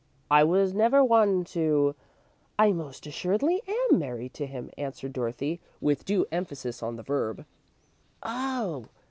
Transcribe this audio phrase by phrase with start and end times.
[0.31, 1.93] I was never one to"
[2.57, 3.61] "I most assuredly
[3.91, 7.45] am married to him," answered Dorothy, with due emphasis on the verb.
[8.23, 8.85] "Oh!